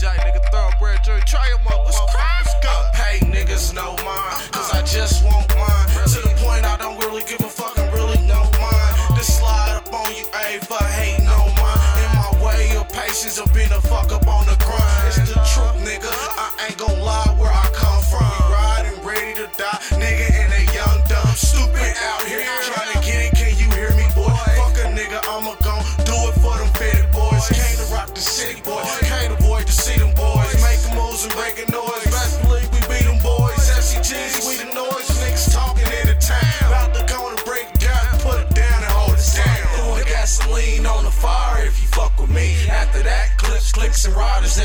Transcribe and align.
jack, 0.00 0.16
nigga. 0.24 0.40
Thoroughbred 0.50 1.04
jury, 1.04 1.20
try 1.26 1.46
your 1.48 1.58
motherfuckers. 1.58 2.16
I 2.16 2.90
pay 2.94 3.18
niggas 3.26 3.74
no 3.74 3.92
mind, 4.00 4.52
cause 4.52 4.72
I 4.72 4.80
just 4.82 5.22
want 5.24 5.46
mine. 5.54 5.88
To 6.08 6.20
the 6.24 6.32
point 6.40 6.64
I 6.64 6.76
don't 6.78 6.98
really 7.04 7.22
give 7.28 7.40
a 7.40 7.50
fuck 7.52 7.76
and 7.78 7.92
really 7.92 8.16
know 8.26 8.42
mind. 8.56 8.92
This 9.14 9.28
slide 9.38 9.76
up 9.76 9.92
on 9.92 10.08
you, 10.16 10.24
A, 10.32 10.58
for 10.64 10.82
hate 10.96 11.20
no 11.20 11.38
mind. 11.60 11.84
In 12.00 12.10
my 12.16 12.32
way 12.40 12.76
of 12.76 12.88
patience 12.88 13.38
of 13.38 13.52
being 13.52 13.70
a 13.72 13.80
fuck 13.80 14.10
up 14.10 14.26
on 14.26 14.46
the 14.46 14.56
grind. 14.64 15.12
It's 15.12 15.28
the 15.28 15.36
truth, 15.52 15.76
nigga. 15.84 16.08
I 16.08 16.48
ain't 16.68 16.78
gon' 16.78 16.98
lie 17.00 17.36
where 17.36 17.52
I 17.52 17.68
come 17.76 18.00
from. 18.08 18.24
We 18.24 18.54
riding 18.56 18.96
ready 19.04 19.34
to 19.36 19.46
die, 19.60 19.80
nigga, 20.00 20.26
and 20.40 20.50
a 20.56 20.64
young 20.72 20.98
dumb 21.12 21.34
stupid 21.36 21.92
out 22.08 22.24
here 22.24 22.42
trying 22.64 22.90
to 22.96 22.98
get 23.04 23.28
it. 23.28 23.32
Can 23.36 23.52
you 23.60 23.68
hear 23.76 23.92
me, 23.92 24.08
boy? 24.16 24.32
Fuck 24.56 24.80
a 24.80 24.88
nigga, 24.96 25.20
I'ma 25.28 25.54
gon' 25.60 25.84
do 26.08 26.16
it 26.32 26.36
for 26.40 26.56
them 26.56 26.72
fitted 26.80 27.12
boys. 27.12 27.44
Came 27.52 27.76
to 27.76 27.86
rock 27.92 28.14
the 28.16 28.24
city, 28.24 28.64
boy. 28.64 28.79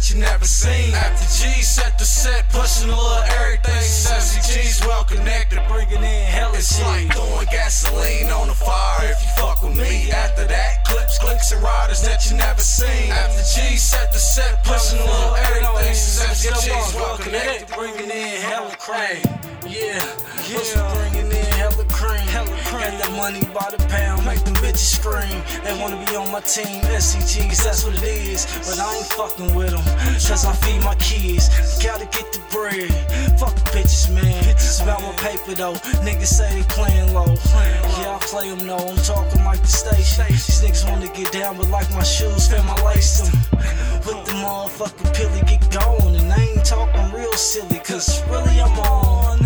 That 0.00 0.14
you 0.14 0.20
never 0.20 0.46
seen. 0.46 0.94
After 0.94 1.28
G 1.28 1.60
set 1.60 1.98
the 1.98 2.06
set, 2.06 2.48
pushing 2.48 2.88
a 2.88 2.96
little 2.96 3.20
everything. 3.36 3.84
Sassy 3.84 4.40
G's 4.40 4.80
well 4.86 5.04
connected, 5.04 5.60
bringing 5.68 6.02
in 6.02 6.24
hella 6.24 6.56
It's 6.56 6.80
like 6.80 7.12
throwing 7.12 7.46
gasoline 7.52 8.30
on 8.32 8.48
the 8.48 8.54
fire 8.54 9.12
if 9.12 9.20
you 9.20 9.28
fuck 9.36 9.62
with 9.62 9.76
me. 9.76 10.10
After 10.10 10.46
that, 10.46 10.86
clips, 10.86 11.18
clicks, 11.18 11.52
and 11.52 11.62
riders 11.62 12.00
that 12.00 12.24
you 12.24 12.38
never 12.38 12.62
seen. 12.62 13.12
After 13.12 13.44
G 13.44 13.76
set 13.76 14.10
the 14.10 14.18
set, 14.18 14.64
pushing 14.64 15.00
a 15.00 15.04
little 15.04 15.36
everything. 15.36 15.92
FCG's 15.92 16.94
well 16.94 17.18
connected, 17.18 17.68
bringing 17.76 18.08
in 18.08 18.40
hella 18.40 18.74
cream. 18.80 19.20
Yeah, 19.68 20.00
yeah, 20.48 21.29
money 23.20 23.44
by 23.52 23.68
the 23.68 23.76
pound, 23.92 24.24
make 24.24 24.42
them 24.44 24.54
bitches 24.64 24.96
scream. 24.96 25.36
They 25.62 25.76
wanna 25.78 26.00
be 26.06 26.16
on 26.16 26.32
my 26.32 26.40
team, 26.40 26.80
FCGs, 26.88 27.62
that's 27.62 27.84
what 27.84 27.94
it 27.94 28.02
is. 28.02 28.48
But 28.64 28.80
I 28.80 28.96
ain't 28.96 29.10
fucking 29.12 29.54
with 29.54 29.72
them, 29.76 29.84
cause 30.24 30.46
I 30.46 30.52
feed 30.64 30.82
my 30.82 30.94
kids. 30.96 31.44
Gotta 31.84 32.06
get 32.06 32.32
the 32.32 32.40
bread. 32.50 32.88
Fuck 33.38 33.54
the 33.60 33.66
bitches, 33.76 34.08
man. 34.14 34.40
It's 34.48 34.80
about 34.80 35.02
my 35.02 35.12
paper 35.20 35.54
though. 35.54 35.76
Niggas 36.00 36.32
say 36.38 36.48
they 36.54 36.64
playing 36.72 37.12
low. 37.12 37.36
Yeah, 38.00 38.16
I 38.16 38.18
play 38.32 38.48
them 38.48 38.66
though. 38.66 38.88
I'm 38.88 38.96
talking 39.04 39.44
like 39.44 39.60
the 39.60 39.74
station. 39.82 40.24
These 40.28 40.64
niggas 40.64 40.88
wanna 40.88 41.12
get 41.12 41.30
down, 41.30 41.58
but 41.58 41.68
like 41.68 41.90
my 41.92 42.02
shoes, 42.02 42.48
feel 42.48 42.62
my 42.64 42.78
lace 42.88 43.20
them. 43.20 43.32
With 44.06 44.24
the 44.24 44.32
motherfucking 44.40 45.12
pilly 45.14 45.42
get 45.44 45.62
going. 45.70 46.16
And 46.16 46.32
I 46.32 46.40
ain't 46.40 46.64
talking 46.64 47.12
real 47.12 47.34
silly, 47.34 47.80
cause 47.80 48.24
really 48.32 48.56
I'm 48.60 48.78
on. 48.80 49.40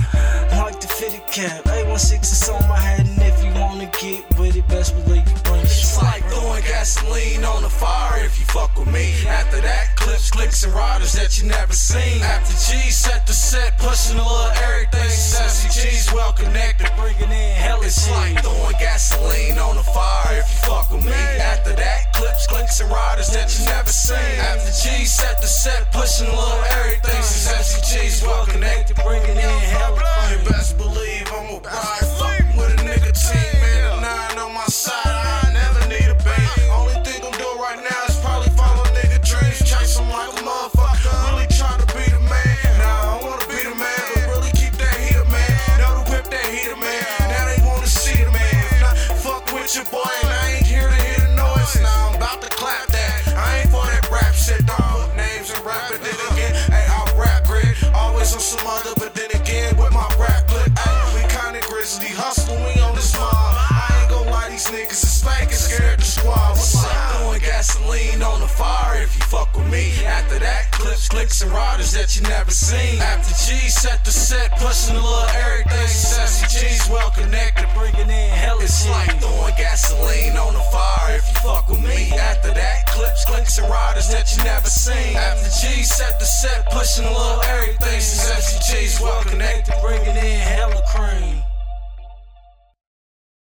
Like 0.62 0.80
the 0.80 0.86
fitted 0.86 1.26
cap. 1.26 1.64
A16 1.64 2.22
is 2.22 2.48
on 2.48 2.68
my 2.68 2.78
head, 2.78 3.03
and 3.84 3.94
if 3.94 4.02
you 4.02 4.14
wanna 4.14 4.24
get 4.24 4.38
with 4.38 4.56
it, 4.56 4.68
best 4.68 4.94
believe 4.94 5.26
you 5.28 5.36
bring 5.44 5.60
It's 5.62 6.00
like 6.00 6.24
throwing 6.30 6.62
gasoline 6.62 7.44
on 7.44 7.62
the 7.62 7.68
fire 7.68 8.24
if 8.24 8.38
you 8.38 8.46
fuck 8.46 8.76
with 8.78 8.88
me. 8.88 9.12
After 9.26 9.60
that, 9.60 9.96
clips, 9.96 10.30
clicks, 10.30 10.64
and 10.64 10.72
riders 10.74 11.12
that 11.12 11.40
you 11.40 11.48
never 11.48 11.72
seen. 11.72 12.22
After 12.22 12.52
G 12.52 12.90
set 12.90 13.26
the 13.26 13.32
set, 13.32 13.78
pushing 13.78 14.18
a 14.18 14.22
little 14.22 14.52
everything. 14.62 15.10
FCG's 15.10 16.12
well 16.12 16.32
connected, 16.32 16.90
bringing 16.96 17.30
in 17.30 17.56
hella 17.56 17.84
It's 17.84 18.08
like 18.10 18.40
throwing 18.42 18.76
gasoline 18.78 19.58
on 19.58 19.76
the 19.76 19.82
fire 19.82 20.38
if 20.38 20.48
you 20.50 20.68
fuck 20.68 20.90
with 20.90 21.04
me. 21.04 21.12
After 21.12 21.74
that, 21.74 22.12
clips, 22.14 22.46
clicks, 22.46 22.80
and 22.80 22.90
riders 22.90 23.28
that 23.28 23.52
you 23.58 23.66
never 23.66 23.90
seen. 23.90 24.38
After 24.40 24.72
G 24.72 25.04
set 25.04 25.40
the 25.40 25.46
set, 25.46 25.92
pushing 25.92 26.26
a 26.26 26.30
little 26.30 26.64
everything. 26.78 27.20
FCG's 27.20 28.22
well 28.22 28.46
connected, 28.46 28.96
bringing 29.04 29.36
in 29.36 29.58
hella 29.74 30.00
You 30.30 30.38
best 30.48 30.76
believe 30.78 30.93
you. 72.62 73.00
After 73.00 73.34
G 73.34 73.68
set 73.68 74.04
the 74.04 74.10
set, 74.10 74.50
pushing 74.58 74.96
a 74.96 75.02
little 75.02 75.28
everything. 75.34 75.90
FCG's 76.14 76.88
well 76.88 77.10
connected, 77.10 77.66
bringing 77.74 78.08
in 78.08 78.30
hella 78.30 78.62
It's 78.62 78.88
like 78.88 79.10
throwing 79.20 79.54
gasoline 79.56 80.36
on 80.36 80.54
the 80.54 80.64
fire 80.70 81.16
if 81.16 81.26
you 81.28 81.38
fuck 81.40 81.68
with 81.68 81.82
me. 81.82 82.12
After 82.12 82.54
that, 82.54 82.86
clips, 82.86 83.24
clicks, 83.24 83.58
and 83.58 83.68
riders 83.68 84.08
that 84.08 84.30
you 84.36 84.44
never 84.44 84.68
seen. 84.68 85.16
After 85.16 85.50
G 85.60 85.82
set 85.82 86.18
the 86.20 86.26
set, 86.26 86.70
pushing 86.70 87.04
a 87.04 87.12
little 87.12 87.42
everything. 87.42 88.00
FCG's 88.00 89.00
well 89.00 89.22
connected, 89.24 89.74
bringing 89.82 90.16
in 90.16 90.40
hella 90.40 90.82
cream. 90.92 91.53